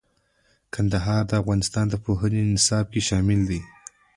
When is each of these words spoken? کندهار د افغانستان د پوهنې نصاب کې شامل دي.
کندهار 0.73 1.21
د 1.27 1.31
افغانستان 1.41 1.85
د 1.89 1.95
پوهنې 2.03 2.41
نصاب 2.53 2.85
کې 2.93 3.01
شامل 3.09 3.39
دي. 3.49 3.59